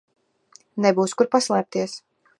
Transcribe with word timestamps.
Nebūs 0.85 1.15
kur 1.21 1.29
paslēpties. 1.37 1.95